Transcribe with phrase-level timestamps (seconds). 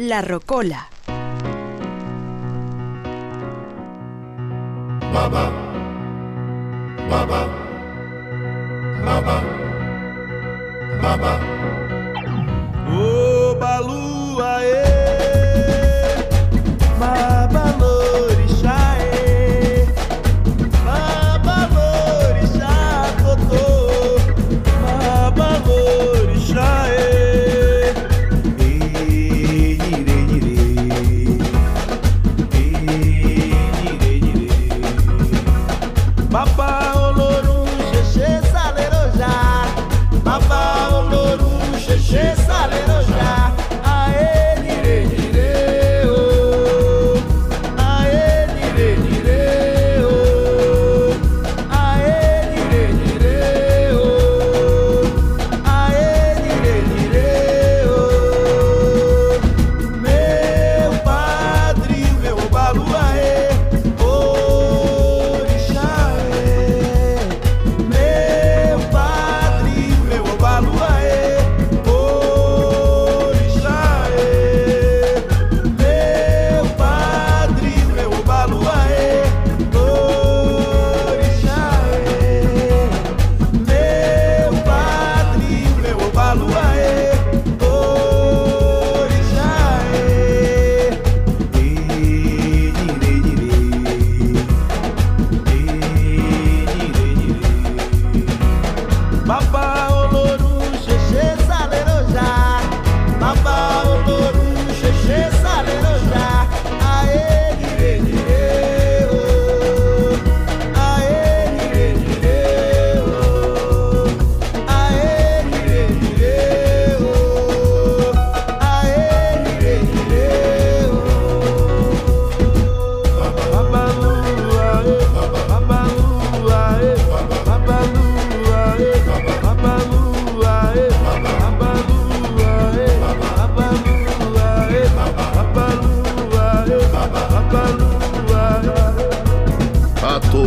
[0.00, 0.86] La Rocola.
[5.12, 5.50] Baba,
[7.10, 7.46] baba,
[9.04, 9.42] baba,
[11.02, 11.87] baba.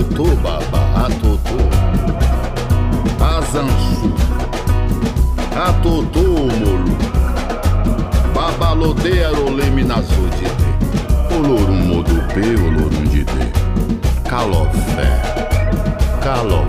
[0.02, 1.58] Batutuba, Baratutu,
[3.20, 4.14] Azanju,
[5.56, 6.98] Atutúmulo,
[8.34, 10.48] Babalote, Aroleme, Nassudite,
[11.36, 13.52] Olorum, Modupê, Olorum, Dite,
[14.28, 15.08] Calofé,
[16.24, 16.61] Calofé.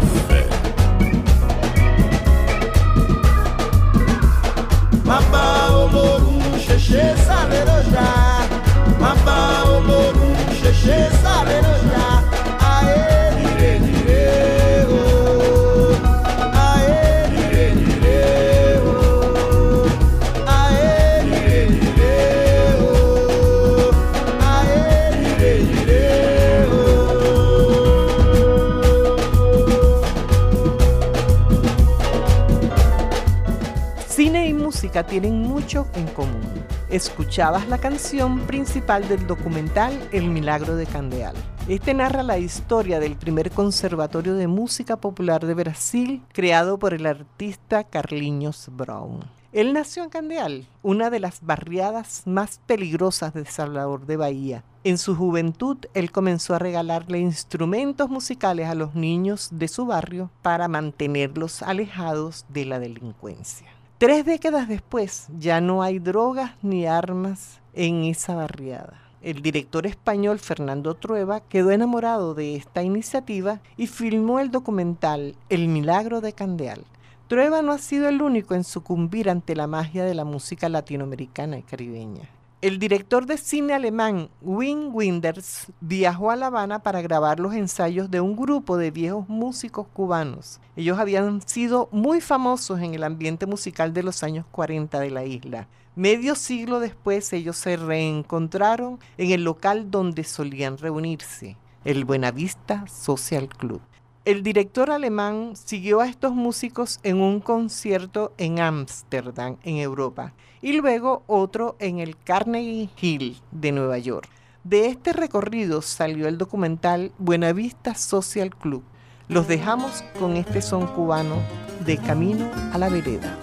[35.00, 36.42] Tienen mucho en común.
[36.90, 41.34] Escuchabas la canción principal del documental El Milagro de Candeal.
[41.66, 47.06] Este narra la historia del primer conservatorio de música popular de Brasil creado por el
[47.06, 49.20] artista Carlinhos Brown.
[49.52, 54.64] Él nació en Candeal, una de las barriadas más peligrosas de Salvador de Bahía.
[54.84, 60.30] En su juventud, él comenzó a regalarle instrumentos musicales a los niños de su barrio
[60.42, 63.68] para mantenerlos alejados de la delincuencia.
[64.02, 69.00] Tres décadas después, ya no hay drogas ni armas en esa barriada.
[69.22, 75.68] El director español Fernando Trueba quedó enamorado de esta iniciativa y filmó el documental El
[75.68, 76.84] Milagro de Candeal.
[77.28, 81.58] Trueba no ha sido el único en sucumbir ante la magia de la música latinoamericana
[81.58, 82.28] y caribeña.
[82.62, 88.08] El director de cine alemán Wim Wenders viajó a La Habana para grabar los ensayos
[88.08, 90.60] de un grupo de viejos músicos cubanos.
[90.76, 95.24] Ellos habían sido muy famosos en el ambiente musical de los años 40 de la
[95.24, 95.66] isla.
[95.96, 103.48] Medio siglo después ellos se reencontraron en el local donde solían reunirse, el Buenavista Social
[103.48, 103.80] Club.
[104.24, 110.74] El director alemán siguió a estos músicos en un concierto en Ámsterdam, en Europa, y
[110.74, 114.28] luego otro en el Carnegie Hill de Nueva York.
[114.62, 118.84] De este recorrido salió el documental Buenavista Social Club.
[119.26, 121.42] Los dejamos con este son cubano
[121.84, 123.36] de Camino a la Vereda.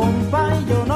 [0.00, 0.89] 平凡又。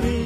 [0.00, 0.25] money.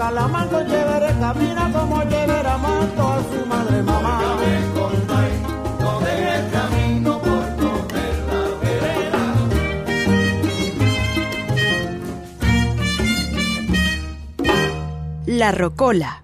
[0.00, 4.16] calamanco llevaré camina como llevará manto a su madre mamá.
[15.26, 16.22] La Rocola